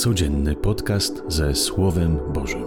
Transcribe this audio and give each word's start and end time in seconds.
Codzienny 0.00 0.56
podcast 0.56 1.22
ze 1.28 1.54
Słowem 1.54 2.18
Bożym. 2.32 2.64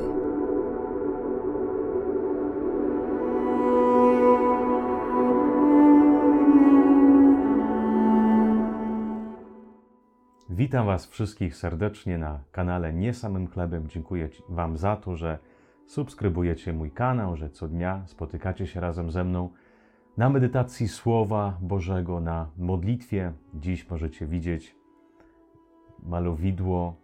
Witam 10.50 10.86
Was 10.86 11.06
wszystkich 11.06 11.56
serdecznie 11.56 12.18
na 12.18 12.40
kanale 12.52 12.94
Nie 12.94 13.14
Samym 13.14 13.48
Chlebem. 13.48 13.88
Dziękuję 13.88 14.30
Wam 14.50 14.78
za 14.78 14.96
to, 14.96 15.16
że 15.16 15.40
subskrybujecie 15.86 16.74
mój 16.74 16.92
kanał, 16.92 17.36
że 17.38 17.50
co 17.50 17.68
dnia 17.68 18.04
spotykacie 18.08 18.68
się 18.68 18.80
razem 18.80 19.12
ze 19.12 19.24
mną 19.24 19.50
na 20.18 20.30
medytacji 20.30 20.88
Słowa 20.88 21.58
Bożego, 21.62 22.20
na 22.20 22.50
modlitwie. 22.58 23.34
Dziś 23.54 23.90
możecie 23.90 24.28
widzieć 24.28 24.76
malowidło, 26.04 27.03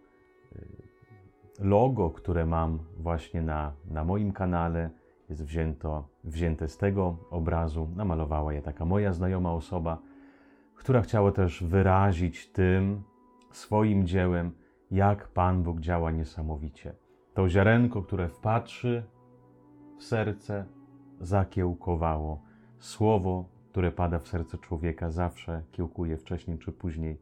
logo, 1.60 2.10
które 2.10 2.46
mam 2.46 2.80
właśnie 2.98 3.42
na, 3.42 3.74
na 3.86 4.04
moim 4.04 4.32
kanale. 4.32 4.90
Jest 5.30 5.46
wzięto, 5.46 6.08
wzięte 6.24 6.68
z 6.68 6.78
tego 6.78 7.18
obrazu. 7.30 7.90
Namalowała 7.96 8.54
je 8.54 8.62
taka 8.62 8.86
moja 8.86 9.14
znajoma 9.14 9.54
osoba, 9.54 9.98
która 10.76 11.02
chciała 11.02 11.32
też 11.32 11.64
wyrazić 11.64 12.52
tym 12.52 13.04
swoim 13.52 14.08
dziełem, 14.08 14.52
jak 14.92 15.28
Pan 15.28 15.64
Bóg 15.64 15.80
działa 15.80 16.12
niesamowicie. 16.12 16.94
To 17.34 17.50
ziarenko, 17.50 18.02
które 18.02 18.30
wpatrzy 18.30 19.04
w 19.98 20.04
serce, 20.04 20.66
zakiełkowało 21.20 22.50
Słowo, 22.80 23.50
które 23.70 23.92
pada 23.92 24.20
w 24.20 24.28
serce 24.28 24.58
człowieka, 24.58 25.12
zawsze 25.12 25.64
kiełkuje 25.72 26.18
wcześniej 26.18 26.58
czy 26.58 26.72
później. 26.72 27.18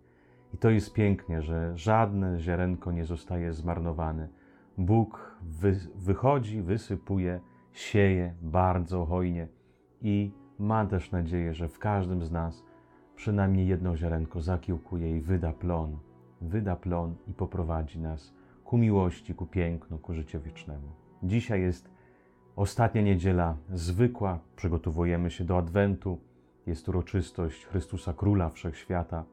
I 0.54 0.58
to 0.58 0.70
jest 0.70 0.94
pięknie, 0.94 1.42
że 1.42 1.78
żadne 1.78 2.40
ziarenko 2.40 2.92
nie 2.92 3.06
zostaje 3.06 3.54
zmarnowane. 3.54 4.28
Bóg 4.78 5.38
wy, 5.42 5.80
wychodzi, 5.96 6.62
wysypuje, 6.62 7.40
sieje 7.74 8.34
bardzo 8.42 9.06
hojnie 9.06 9.48
i 10.02 10.32
ma 10.60 10.86
też 10.86 11.12
nadzieję, 11.12 11.54
że 11.54 11.70
w 11.70 11.80
każdym 11.80 12.24
z 12.24 12.32
nas 12.32 12.64
przynajmniej 13.16 13.68
jedno 13.68 13.98
ziarenko 13.98 14.42
zakiełkuje 14.42 15.18
i 15.18 15.22
wyda 15.22 15.54
plon. 15.54 15.98
Wyda 16.42 16.76
plon 16.76 17.16
i 17.28 17.34
poprowadzi 17.34 18.00
nas 18.00 18.34
ku 18.64 18.78
miłości, 18.78 19.36
ku 19.36 19.46
pięknu, 19.46 19.98
ku 19.98 20.14
życiu 20.14 20.40
wiecznemu. 20.42 20.88
Dzisiaj 21.24 21.62
jest 21.62 21.98
Ostatnia 22.58 23.02
niedziela 23.02 23.58
zwykła, 23.74 24.40
przygotowujemy 24.56 25.32
się 25.32 25.44
do 25.44 25.58
Adwentu, 25.58 26.20
jest 26.66 26.90
uroczystość 26.90 27.66
Chrystusa 27.66 28.14
Króla 28.14 28.50
Wszechświata. 28.50 29.24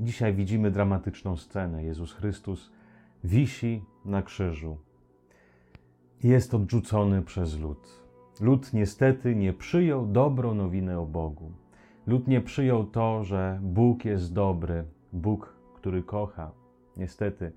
Dzisiaj 0.00 0.34
widzimy 0.34 0.70
dramatyczną 0.70 1.36
scenę. 1.36 1.84
Jezus 1.84 2.12
Chrystus 2.12 2.70
wisi 3.24 3.84
na 4.04 4.22
krzyżu. 4.22 4.76
Jest 6.22 6.54
odrzucony 6.54 7.22
przez 7.22 7.58
lud. 7.58 8.00
Lud 8.40 8.72
niestety 8.72 9.36
nie 9.36 9.52
przyjął 9.52 10.06
dobrą 10.06 10.54
nowinę 10.54 11.00
o 11.00 11.06
Bogu. 11.06 11.52
Lud 12.06 12.28
nie 12.28 12.40
przyjął 12.40 12.84
to, 12.84 13.24
że 13.24 13.58
Bóg 13.62 14.04
jest 14.04 14.32
dobry, 14.32 14.84
Bóg, 15.12 15.54
który 15.74 16.02
kocha. 16.02 16.50
Niestety, 16.96 17.52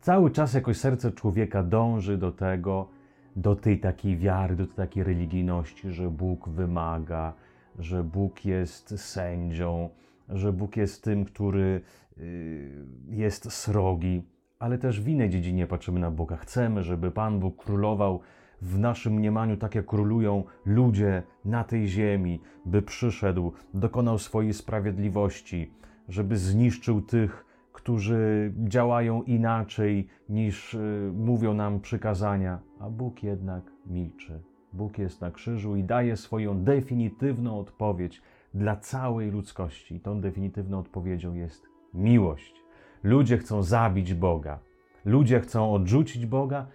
cały 0.00 0.30
czas 0.30 0.54
jakoś 0.54 0.76
serce 0.76 1.12
człowieka 1.12 1.62
dąży 1.62 2.18
do 2.18 2.32
tego, 2.32 2.88
do 3.36 3.56
tej 3.56 3.80
takiej 3.80 4.16
wiary, 4.16 4.56
do 4.56 4.66
tej 4.66 4.76
takiej 4.76 5.04
religijności, 5.04 5.90
że 5.90 6.10
Bóg 6.10 6.48
wymaga, 6.48 7.32
że 7.78 8.04
Bóg 8.04 8.44
jest 8.44 9.00
sędzią, 9.00 9.90
że 10.32 10.52
Bóg 10.52 10.76
jest 10.76 11.04
tym, 11.04 11.24
który 11.24 11.80
y, 12.18 12.86
jest 13.08 13.52
srogi, 13.52 14.22
ale 14.58 14.78
też 14.78 15.00
w 15.00 15.08
innej 15.08 15.30
dziedzinie 15.30 15.66
patrzymy 15.66 16.00
na 16.00 16.10
Boga. 16.10 16.36
Chcemy, 16.36 16.82
żeby 16.82 17.10
Pan 17.10 17.40
Bóg 17.40 17.64
królował 17.64 18.20
w 18.62 18.78
naszym 18.78 19.12
mniemaniu 19.12 19.56
tak, 19.56 19.74
jak 19.74 19.86
królują 19.86 20.44
ludzie 20.66 21.22
na 21.44 21.64
tej 21.64 21.88
ziemi, 21.88 22.40
by 22.66 22.82
przyszedł, 22.82 23.52
dokonał 23.74 24.18
swojej 24.18 24.54
sprawiedliwości, 24.54 25.70
żeby 26.08 26.36
zniszczył 26.36 27.02
tych, 27.02 27.44
którzy 27.72 28.52
działają 28.58 29.22
inaczej 29.22 30.08
niż 30.28 30.74
y, 30.74 31.12
mówią 31.14 31.54
nam 31.54 31.80
przykazania, 31.80 32.58
a 32.80 32.90
Bóg 32.90 33.22
jednak 33.22 33.72
milczy. 33.86 34.40
Bóg 34.72 34.98
jest 34.98 35.20
na 35.20 35.30
krzyżu 35.30 35.76
i 35.76 35.84
daje 35.84 36.16
swoją 36.16 36.64
definitywną 36.64 37.58
odpowiedź 37.58 38.22
dla 38.54 38.76
całej 38.76 39.30
ludzkości. 39.30 39.94
I 39.94 40.00
tą 40.00 40.20
definitywną 40.20 40.78
odpowiedzią 40.78 41.34
jest 41.34 41.66
miłość. 41.94 42.54
Ludzie 43.02 43.38
chcą 43.38 43.62
zabić 43.62 44.14
Boga, 44.14 44.58
ludzie 45.04 45.40
chcą 45.40 45.72
odrzucić 45.72 46.26
Boga, 46.26 46.66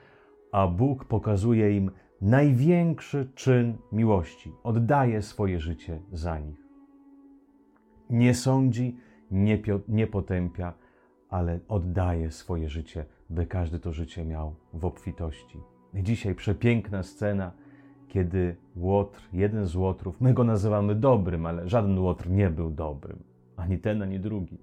a 0.52 0.68
Bóg 0.68 1.06
pokazuje 1.06 1.78
im 1.78 1.92
największy 2.22 3.30
czyn 3.36 3.78
miłości. 3.92 4.52
Oddaje 4.64 5.22
swoje 5.22 5.60
życie 5.60 6.00
za 6.12 6.40
nich. 6.40 6.66
Nie 8.10 8.34
sądzi, 8.34 8.98
nie, 9.32 9.60
nie 9.88 10.08
potępia, 10.08 10.74
ale 11.30 11.60
oddaje 11.68 12.32
swoje 12.32 12.70
życie, 12.70 13.06
by 13.30 13.46
każdy 13.46 13.80
to 13.80 13.94
życie 13.94 14.26
miał 14.26 14.56
w 14.74 14.86
obfitości. 14.86 15.60
Dzisiaj 15.94 16.36
przepiękna 16.36 17.04
scena, 17.04 17.52
kiedy 18.08 18.56
Łotr, 18.76 19.30
jeden 19.34 19.66
z 19.66 19.76
Łotrów, 19.76 20.22
my 20.22 20.34
go 20.34 20.44
nazywamy 20.44 20.96
dobrym, 20.96 21.46
ale 21.46 21.70
żaden 21.70 22.00
Łotr 22.00 22.30
nie 22.30 22.50
był 22.50 22.70
dobrym, 22.70 23.20
ani 23.58 23.78
ten, 23.78 24.02
ani 24.02 24.20
drugi. 24.20 24.58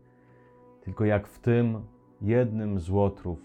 Tylko 0.85 1.05
jak 1.05 1.27
w 1.27 1.39
tym 1.39 1.81
jednym 2.21 2.79
z 2.79 2.91
Łotrów 2.91 3.39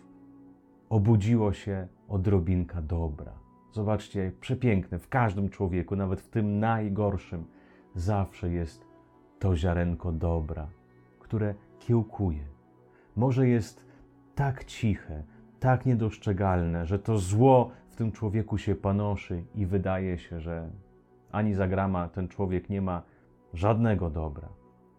obudziło 0.90 1.53
się 1.53 1.88
odrobinka 2.09 2.81
dobra. 2.81 3.31
Zobaczcie, 3.72 4.31
przepiękne, 4.41 5.00
w 5.00 5.09
każdym 5.09 5.50
człowieku, 5.50 5.96
nawet 5.96 6.22
w 6.22 6.30
tym 6.30 6.59
najgorszym, 6.59 7.46
zawsze 7.96 8.50
jest 8.50 8.86
to 9.40 9.56
ziarenko 9.56 10.12
dobra, 10.12 10.68
które 11.19 11.56
kiełkuje, 11.80 12.44
może 13.16 13.47
jest 13.47 13.86
tak 14.36 14.66
ciche, 14.66 15.24
tak 15.59 15.86
niedostrzegalne, 15.86 16.86
że 16.86 17.00
to 17.00 17.18
zło 17.18 17.72
tym 17.97 18.12
człowieku 18.12 18.58
się 18.58 18.75
panoszy 18.75 19.44
i 19.56 19.66
wydaje 19.66 20.18
się, 20.18 20.40
że 20.40 20.69
ani 21.31 21.53
za 21.53 21.68
grama 21.68 22.09
ten 22.09 22.28
człowiek 22.28 22.69
nie 22.69 22.81
ma 22.81 23.02
żadnego 23.53 24.09
dobra, 24.09 24.50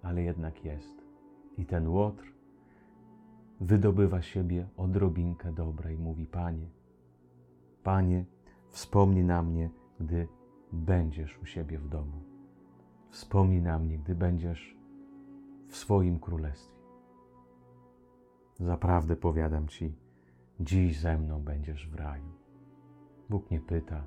ale 0.02 0.22
jednak 0.22 0.64
jest. 0.64 1.04
I 1.58 1.66
ten 1.66 1.88
łotr 1.88 2.32
wydobywa 3.60 4.22
siebie 4.22 4.68
odrobinkę 4.76 5.52
dobra 5.52 5.90
i 5.90 5.96
mówi: 5.96 6.26
Panie, 6.26 6.66
Panie, 7.82 8.24
wspomnij 8.68 9.24
na 9.24 9.42
mnie, 9.42 9.70
gdy 10.00 10.28
będziesz 10.72 11.38
u 11.38 11.46
siebie 11.46 11.78
w 11.78 11.88
domu. 11.88 12.22
Wspomnij 13.10 13.62
na 13.62 13.78
mnie, 13.78 13.98
gdy 13.98 14.14
będziesz 14.14 14.76
w 15.68 15.76
swoim 15.76 16.18
królestwie. 16.18 16.78
Zaprawdę 18.60 19.16
powiadam 19.16 19.68
ci, 19.68 19.94
dziś 20.60 21.00
ze 21.00 21.18
mną 21.18 21.42
będziesz 21.42 21.88
w 21.88 21.94
raju. 21.94 22.47
Bóg 23.30 23.50
nie 23.50 23.60
pyta, 23.60 24.04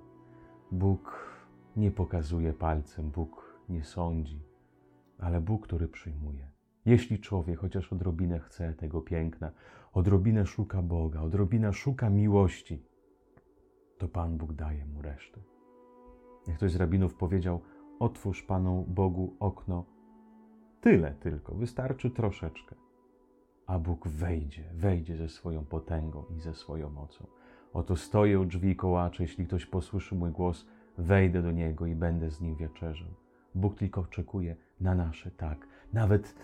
Bóg 0.71 1.31
nie 1.75 1.91
pokazuje 1.91 2.53
palcem, 2.53 3.09
Bóg 3.09 3.59
nie 3.69 3.83
sądzi, 3.83 4.41
ale 5.19 5.41
Bóg, 5.41 5.63
który 5.63 5.87
przyjmuje. 5.87 6.47
Jeśli 6.85 7.19
człowiek 7.19 7.59
chociaż 7.59 7.93
odrobinę 7.93 8.39
chce 8.39 8.73
tego 8.73 9.01
piękna, 9.01 9.51
odrobinę 9.93 10.45
szuka 10.45 10.81
Boga, 10.81 11.21
odrobinę 11.21 11.73
szuka 11.73 12.09
miłości, 12.09 12.83
to 13.97 14.07
Pan 14.07 14.37
Bóg 14.37 14.53
daje 14.53 14.85
mu 14.85 15.01
resztę. 15.01 15.41
Jak 16.47 16.57
ktoś 16.57 16.71
z 16.71 16.75
rabinów 16.75 17.15
powiedział, 17.15 17.61
otwórz 17.99 18.43
Panu 18.43 18.85
Bogu 18.87 19.35
okno, 19.39 19.85
tyle 20.81 21.13
tylko, 21.13 21.55
wystarczy 21.55 22.11
troszeczkę 22.11 22.75
a 23.71 23.79
Bóg 23.79 24.07
wejdzie, 24.07 24.69
wejdzie 24.73 25.17
ze 25.17 25.29
swoją 25.29 25.65
potęgą 25.65 26.25
i 26.37 26.39
ze 26.39 26.53
swoją 26.53 26.89
mocą. 26.89 27.27
Oto 27.73 27.95
stoję 27.95 28.39
u 28.39 28.45
drzwi 28.45 28.75
kołacze, 28.75 29.23
jeśli 29.23 29.45
ktoś 29.45 29.65
posłyszy 29.65 30.15
mój 30.15 30.31
głos, 30.31 30.65
wejdę 30.97 31.41
do 31.41 31.51
niego 31.51 31.85
i 31.85 31.95
będę 31.95 32.31
z 32.31 32.41
nim 32.41 32.55
wieczerzał. 32.55 33.07
Bóg 33.55 33.75
tylko 33.75 34.01
oczekuje 34.01 34.55
na 34.81 34.95
nasze 34.95 35.31
tak. 35.31 35.67
Nawet 35.93 36.35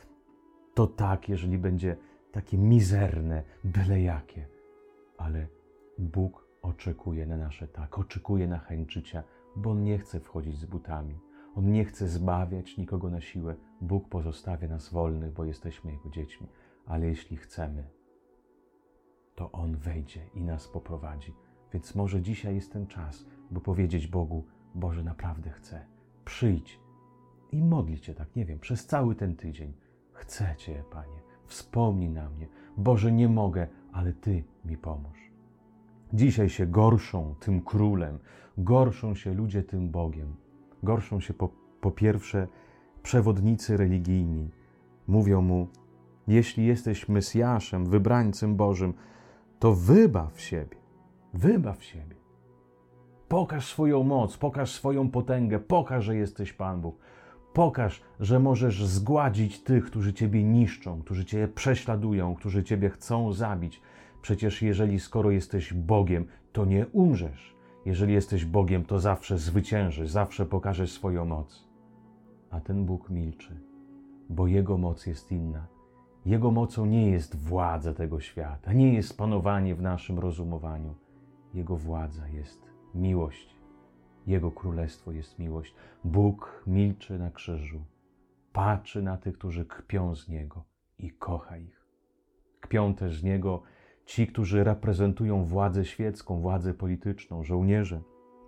to 0.73 0.87
tak, 0.87 1.29
jeżeli 1.29 1.57
będzie 1.57 1.97
takie 2.31 2.57
mizerne, 2.57 3.43
byle 3.63 4.01
jakie. 4.01 4.47
Ale 5.17 5.47
Bóg 5.97 6.47
oczekuje 6.61 7.25
na 7.25 7.37
nasze 7.37 7.67
tak, 7.67 7.99
oczekuje 7.99 8.47
na 8.47 8.59
chęć 8.59 8.93
życia, 8.93 9.23
bo 9.55 9.71
On 9.71 9.83
nie 9.83 9.97
chce 9.97 10.19
wchodzić 10.19 10.57
z 10.57 10.65
butami. 10.65 11.15
On 11.55 11.71
nie 11.71 11.85
chce 11.85 12.07
zbawiać 12.07 12.77
nikogo 12.77 13.09
na 13.09 13.21
siłę. 13.21 13.55
Bóg 13.81 14.09
pozostawia 14.09 14.67
nas 14.67 14.89
wolnych, 14.89 15.33
bo 15.33 15.45
jesteśmy 15.45 15.91
Jego 15.91 16.09
dziećmi 16.09 16.47
ale 16.87 17.07
jeśli 17.07 17.37
chcemy, 17.37 17.83
to 19.37 19.51
On 19.51 19.77
wejdzie 19.77 20.21
i 20.33 20.41
nas 20.41 20.67
poprowadzi. 20.67 21.33
Więc 21.73 21.95
może 21.95 22.21
dzisiaj 22.21 22.55
jest 22.55 22.73
ten 22.73 22.87
czas, 22.87 23.25
by 23.51 23.61
powiedzieć 23.61 24.07
Bogu: 24.07 24.43
Boże, 24.75 25.03
naprawdę 25.03 25.49
chcę. 25.49 25.85
Przyjdź 26.25 26.79
i 27.51 27.63
modlić 27.63 28.05
się 28.05 28.13
tak, 28.13 28.35
nie 28.35 28.45
wiem, 28.45 28.59
przez 28.59 28.85
cały 28.85 29.15
ten 29.15 29.35
tydzień. 29.35 29.73
Chcę 30.13 30.55
Cię, 30.57 30.83
Panie, 30.91 31.21
wspomnij 31.45 32.09
na 32.09 32.29
mnie. 32.29 32.47
Boże, 32.77 33.11
nie 33.11 33.29
mogę, 33.29 33.67
ale 33.91 34.13
Ty 34.13 34.43
mi 34.65 34.77
pomóż. 34.77 35.31
Dzisiaj 36.13 36.49
się 36.49 36.67
gorszą 36.67 37.35
tym 37.39 37.61
królem, 37.61 38.19
gorszą 38.57 39.15
się 39.15 39.33
ludzie 39.33 39.63
tym 39.63 39.89
Bogiem. 39.89 40.35
Gorszą 40.83 41.19
się 41.19 41.33
po, 41.33 41.49
po 41.81 41.91
pierwsze 41.91 42.47
przewodnicy 43.03 43.77
religijni. 43.77 44.49
Mówią 45.07 45.41
mu: 45.41 45.67
Jeśli 46.27 46.65
jesteś 46.65 47.09
Mesjaszem, 47.09 47.85
wybrańcem 47.85 48.55
Bożym, 48.55 48.93
to 49.59 49.73
wybaw 49.73 50.41
siebie. 50.41 50.77
Wybaw 51.33 51.83
siebie. 51.83 52.15
Pokaż 53.27 53.67
swoją 53.67 54.03
moc, 54.03 54.37
pokaż 54.37 54.71
swoją 54.71 55.09
potęgę, 55.09 55.59
pokaż, 55.59 56.05
że 56.05 56.15
jesteś 56.15 56.53
Pan 56.53 56.81
Bóg. 56.81 56.97
Pokaż, 57.53 58.01
że 58.19 58.39
możesz 58.39 58.85
zgładzić 58.85 59.63
tych, 59.63 59.85
którzy 59.85 60.13
Ciebie 60.13 60.43
niszczą, 60.43 61.01
którzy 61.01 61.25
Cię 61.25 61.47
prześladują, 61.47 62.35
którzy 62.35 62.63
Ciebie 62.63 62.89
chcą 62.89 63.33
zabić. 63.33 63.81
Przecież 64.21 64.61
jeżeli 64.61 64.99
skoro 64.99 65.31
jesteś 65.31 65.73
Bogiem, 65.73 66.25
to 66.53 66.65
nie 66.65 66.87
umrzesz. 66.87 67.55
Jeżeli 67.85 68.13
jesteś 68.13 68.45
Bogiem, 68.45 68.85
to 68.85 68.99
zawsze 68.99 69.37
zwyciężysz, 69.37 70.09
zawsze 70.09 70.45
pokażesz 70.45 70.91
swoją 70.91 71.25
moc. 71.25 71.67
A 72.51 72.59
ten 72.61 72.85
Bóg 72.85 73.09
milczy, 73.09 73.59
bo 74.29 74.47
Jego 74.47 74.77
moc 74.77 75.05
jest 75.05 75.31
inna. 75.31 75.76
Jego 76.27 76.51
mocą 76.51 76.85
nie 76.85 77.11
jest 77.11 77.35
władza 77.35 77.93
tego 77.93 78.19
świata, 78.19 78.73
nie 78.73 78.93
jest 78.93 79.17
panowanie 79.17 79.75
w 79.75 79.81
naszym 79.81 80.19
rozumowaniu. 80.19 80.95
Jego 81.53 81.75
władza 81.75 82.27
jest 82.27 82.71
miłość. 82.95 83.55
Jego 84.25 84.51
królestwo 84.51 85.11
jest 85.11 85.39
miłość. 85.39 85.75
Bóg 86.03 86.63
milczy 86.67 87.19
na 87.19 87.31
krzyżu, 87.31 87.81
patrzy 88.53 89.01
na 89.01 89.17
tych, 89.17 89.37
którzy 89.37 89.65
kpią 89.65 90.15
z 90.15 90.29
Niego 90.29 90.63
i 90.99 91.11
kocha 91.11 91.57
ich. 91.57 91.85
Kpią 92.61 92.93
też 92.93 93.19
z 93.19 93.23
Niego 93.23 93.61
ci, 94.05 94.27
którzy 94.27 94.63
reprezentują 94.63 95.45
władzę 95.45 95.85
świecką, 95.85 96.39
władzę 96.39 96.73
polityczną, 96.73 97.43
żołnierze. 97.43 98.01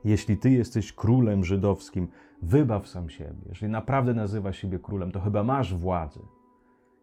Jeśli 0.04 0.38
Ty 0.38 0.50
jesteś 0.50 0.94
królem 0.94 1.44
żydowskim, 1.44 2.08
wybaw 2.42 2.88
sam 2.88 3.10
siebie. 3.10 3.42
Jeżeli 3.50 3.72
naprawdę 3.72 4.14
nazywa 4.14 4.54
siebie 4.54 4.80
królem, 4.80 5.12
to 5.12 5.20
chyba 5.20 5.44
masz 5.44 5.76
władzę. 5.76 6.20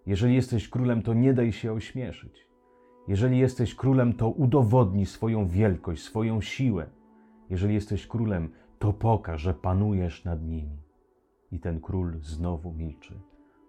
Jeżeli 0.06 0.34
jesteś 0.34 0.68
królem, 0.68 1.02
to 1.02 1.14
nie 1.14 1.34
daj 1.34 1.52
się 1.52 1.72
ośmieszyć. 1.72 2.46
Jeżeli 3.08 3.38
jesteś 3.38 3.74
królem, 3.74 4.12
to 4.12 4.28
udowodnij 4.28 5.06
swoją 5.06 5.46
wielkość, 5.46 6.02
swoją 6.02 6.40
siłę. 6.40 6.86
Jeżeli 7.50 7.74
jesteś 7.74 8.06
królem, 8.06 8.52
to 8.78 8.92
pokaż, 8.92 9.42
że 9.42 9.54
panujesz 9.54 10.24
nad 10.24 10.42
nimi. 10.42 10.78
I 11.52 11.60
ten 11.60 11.80
król 11.80 12.18
znowu 12.20 12.72
milczy, 12.72 13.20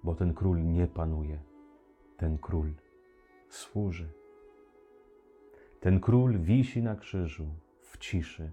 bo 0.04 0.16
ten 0.16 0.34
król 0.34 0.66
nie 0.66 0.88
panuje. 0.88 1.39
Ten 2.18 2.38
król 2.38 2.74
służy. 3.50 4.10
Ten 5.80 6.00
król 6.00 6.40
wisi 6.40 6.81
na 6.81 6.95
krzyżu 6.95 7.45
w 7.81 7.98
ciszy 7.98 8.51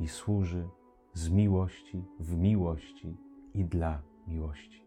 i 0.00 0.08
służy 0.08 0.68
z 1.12 1.30
miłości 1.30 2.04
w 2.20 2.36
miłości 2.36 3.16
i 3.54 3.64
dla 3.64 4.02
miłości. 4.26 4.85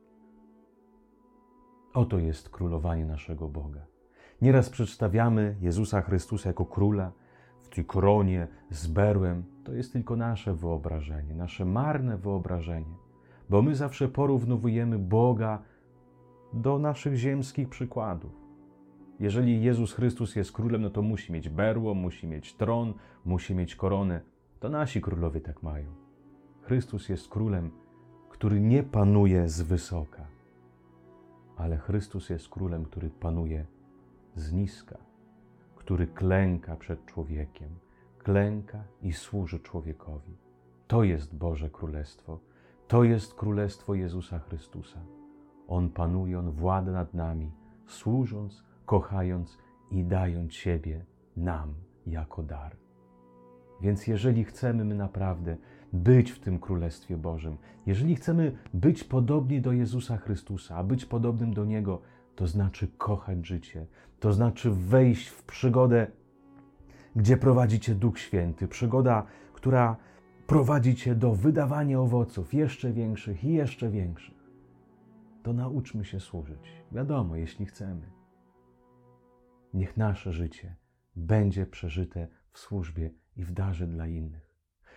Oto 1.93 2.19
jest 2.19 2.49
królowanie 2.49 3.05
naszego 3.05 3.47
Boga. 3.47 3.81
Nieraz 4.41 4.69
przedstawiamy 4.69 5.55
Jezusa 5.61 6.01
Chrystusa 6.01 6.49
jako 6.49 6.65
króla 6.65 7.11
w 7.59 7.69
tej 7.69 7.85
koronie 7.85 8.47
z 8.69 8.87
berłem. 8.87 9.43
To 9.63 9.73
jest 9.73 9.93
tylko 9.93 10.15
nasze 10.15 10.53
wyobrażenie, 10.53 11.35
nasze 11.35 11.65
marne 11.65 12.17
wyobrażenie, 12.17 12.95
bo 13.49 13.61
my 13.61 13.75
zawsze 13.75 14.07
porównujemy 14.07 14.99
Boga 14.99 15.61
do 16.53 16.79
naszych 16.79 17.15
ziemskich 17.15 17.69
przykładów. 17.69 18.31
Jeżeli 19.19 19.63
Jezus 19.63 19.93
Chrystus 19.93 20.35
jest 20.35 20.51
królem, 20.51 20.81
no 20.81 20.89
to 20.89 21.01
musi 21.01 21.31
mieć 21.33 21.49
berło, 21.49 21.93
musi 21.93 22.27
mieć 22.27 22.53
tron, 22.53 22.93
musi 23.25 23.55
mieć 23.55 23.75
koronę. 23.75 24.21
To 24.59 24.69
nasi 24.69 25.01
królowie 25.01 25.41
tak 25.41 25.63
mają. 25.63 25.89
Chrystus 26.61 27.09
jest 27.09 27.27
królem, 27.27 27.71
który 28.29 28.59
nie 28.61 28.83
panuje 28.83 29.49
z 29.49 29.61
wysoka, 29.61 30.27
ale 31.59 31.77
Chrystus 31.77 32.29
jest 32.29 32.49
królem, 32.49 32.85
który 32.85 33.09
panuje 33.09 33.65
z 34.35 34.53
niska, 34.53 34.97
który 35.75 36.07
klęka 36.07 36.75
przed 36.75 37.05
człowiekiem, 37.05 37.69
klęka 38.17 38.83
i 39.01 39.13
służy 39.13 39.59
człowiekowi. 39.59 40.37
To 40.87 41.03
jest 41.03 41.35
Boże 41.35 41.69
Królestwo, 41.69 42.39
to 42.87 43.03
jest 43.03 43.33
Królestwo 43.33 43.93
Jezusa 43.93 44.39
Chrystusa. 44.39 44.99
On 45.67 45.89
panuje, 45.89 46.39
On 46.39 46.51
włada 46.51 46.91
nad 46.91 47.13
nami, 47.13 47.51
służąc, 47.87 48.63
kochając 48.85 49.57
i 49.91 50.03
dając 50.03 50.53
siebie 50.53 51.05
nam 51.37 51.73
jako 52.07 52.43
dar. 52.43 52.88
Więc 53.81 54.07
jeżeli 54.07 54.43
chcemy 54.43 54.85
my 54.85 54.95
naprawdę 54.95 55.57
być 55.93 56.31
w 56.31 56.39
tym 56.39 56.59
Królestwie 56.59 57.17
Bożym, 57.17 57.57
jeżeli 57.85 58.15
chcemy 58.15 58.51
być 58.73 59.03
podobni 59.03 59.61
do 59.61 59.71
Jezusa 59.71 60.17
Chrystusa, 60.17 60.75
a 60.75 60.83
być 60.83 61.05
podobnym 61.05 61.53
do 61.53 61.65
Niego, 61.65 62.01
to 62.35 62.47
znaczy 62.47 62.87
kochać 62.97 63.47
życie, 63.47 63.85
to 64.19 64.33
znaczy 64.33 64.71
wejść 64.71 65.27
w 65.27 65.43
przygodę, 65.43 66.07
gdzie 67.15 67.37
prowadzi 67.37 67.79
Cię 67.79 67.95
Duch 67.95 68.19
Święty, 68.19 68.67
przygoda, 68.67 69.25
która 69.53 69.97
prowadzi 70.47 70.95
Cię 70.95 71.15
do 71.15 71.35
wydawania 71.35 71.99
owoców 71.99 72.53
jeszcze 72.53 72.91
większych 72.93 73.43
i 73.43 73.53
jeszcze 73.53 73.89
większych. 73.89 74.39
To 75.43 75.53
nauczmy 75.53 76.05
się 76.05 76.19
służyć. 76.19 76.83
Wiadomo, 76.91 77.35
jeśli 77.35 77.65
chcemy. 77.65 78.11
Niech 79.73 79.97
nasze 79.97 80.33
życie 80.33 80.75
będzie 81.15 81.65
przeżyte 81.65 82.27
w 82.51 82.59
służbie 82.59 83.11
i 83.39 83.43
w 83.43 83.51
darze 83.51 83.87
dla 83.87 84.07
innych. 84.07 84.49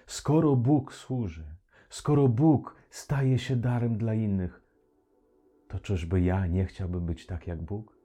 Skoro 0.06 0.56
Bóg 0.56 0.94
służy, 0.94 1.44
skoro 1.90 2.28
Bóg 2.28 2.76
staje 2.90 3.38
się 3.38 3.56
darem 3.56 3.98
dla 3.98 4.14
innych, 4.14 4.62
to 5.68 5.78
czyżby 5.78 6.20
ja 6.20 6.46
nie 6.46 6.64
chciałbym 6.64 7.06
być 7.06 7.26
tak 7.26 7.46
jak 7.46 7.62
Bóg? 7.62 7.96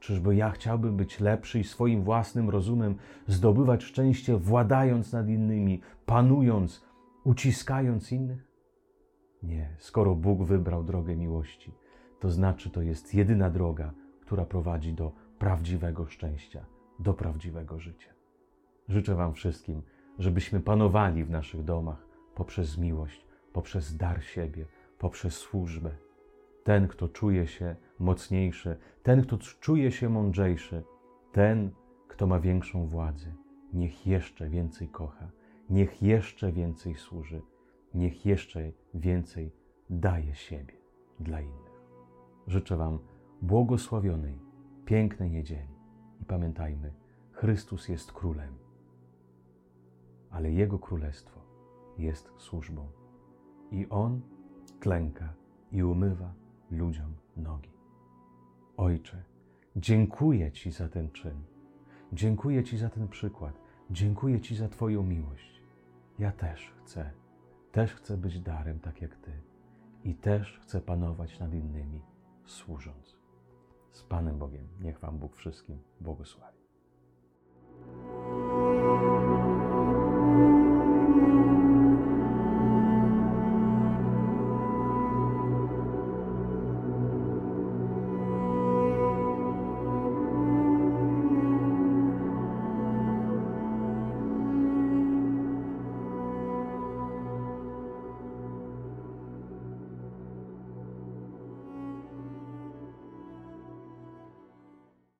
Czyżby 0.00 0.36
ja 0.36 0.50
chciałbym 0.50 0.96
być 0.96 1.20
lepszy 1.20 1.60
i 1.60 1.64
swoim 1.64 2.02
własnym 2.02 2.50
rozumem 2.50 2.96
zdobywać 3.26 3.84
szczęście, 3.84 4.36
władając 4.36 5.12
nad 5.12 5.28
innymi, 5.28 5.80
panując, 6.06 6.84
uciskając 7.24 8.12
innych? 8.12 8.48
Nie, 9.42 9.76
skoro 9.78 10.14
Bóg 10.14 10.42
wybrał 10.42 10.84
drogę 10.84 11.16
miłości, 11.16 11.72
to 12.20 12.30
znaczy 12.30 12.70
to 12.70 12.82
jest 12.82 13.14
jedyna 13.14 13.50
droga, 13.50 13.92
która 14.20 14.44
prowadzi 14.44 14.92
do 14.92 15.12
prawdziwego 15.38 16.06
szczęścia, 16.06 16.66
do 16.98 17.14
prawdziwego 17.14 17.78
życia. 17.78 18.13
Życzę 18.88 19.14
Wam 19.14 19.34
wszystkim, 19.34 19.82
żebyśmy 20.18 20.60
panowali 20.60 21.24
w 21.24 21.30
naszych 21.30 21.64
domach 21.64 22.06
poprzez 22.34 22.78
miłość, 22.78 23.26
poprzez 23.52 23.96
dar 23.96 24.22
siebie, 24.24 24.66
poprzez 24.98 25.34
służbę. 25.34 25.90
Ten, 26.64 26.88
kto 26.88 27.08
czuje 27.08 27.46
się 27.46 27.76
mocniejszy, 27.98 28.76
ten, 29.02 29.22
kto 29.22 29.38
czuje 29.38 29.92
się 29.92 30.08
mądrzejszy, 30.08 30.82
ten, 31.32 31.70
kto 32.08 32.26
ma 32.26 32.40
większą 32.40 32.86
władzę, 32.86 33.34
niech 33.72 34.06
jeszcze 34.06 34.48
więcej 34.48 34.88
kocha, 34.88 35.30
niech 35.70 36.02
jeszcze 36.02 36.52
więcej 36.52 36.94
służy, 36.94 37.42
niech 37.94 38.26
jeszcze 38.26 38.72
więcej 38.94 39.52
daje 39.90 40.34
siebie 40.34 40.74
dla 41.20 41.40
innych. 41.40 41.80
Życzę 42.46 42.76
Wam 42.76 42.98
błogosławionej, 43.42 44.38
pięknej 44.84 45.30
niedzieli 45.30 45.74
i 46.20 46.24
pamiętajmy, 46.24 46.92
Chrystus 47.32 47.88
jest 47.88 48.12
królem 48.12 48.63
ale 50.34 50.52
Jego 50.52 50.78
królestwo 50.78 51.40
jest 51.98 52.30
służbą. 52.38 52.88
I 53.70 53.86
On 53.90 54.20
klęka 54.80 55.34
i 55.72 55.82
umywa 55.82 56.34
ludziom 56.70 57.14
nogi. 57.36 57.70
Ojcze, 58.76 59.22
dziękuję 59.76 60.52
Ci 60.52 60.70
za 60.70 60.88
ten 60.88 61.10
czyn. 61.10 61.42
Dziękuję 62.12 62.64
Ci 62.64 62.78
za 62.78 62.90
ten 62.90 63.08
przykład. 63.08 63.60
Dziękuję 63.90 64.40
Ci 64.40 64.56
za 64.56 64.68
Twoją 64.68 65.02
miłość. 65.02 65.62
Ja 66.18 66.32
też 66.32 66.74
chcę, 66.82 67.10
też 67.72 67.94
chcę 67.94 68.16
być 68.16 68.40
darem 68.40 68.80
tak 68.80 69.02
jak 69.02 69.16
Ty 69.16 69.32
i 70.04 70.14
też 70.14 70.58
chcę 70.62 70.80
panować 70.80 71.40
nad 71.40 71.54
innymi, 71.54 72.00
służąc. 72.46 73.16
Z 73.92 74.02
Panem 74.02 74.38
Bogiem 74.38 74.68
niech 74.80 74.98
Wam 74.98 75.18
Bóg 75.18 75.36
wszystkim 75.36 75.78
błogosławi. 76.00 76.63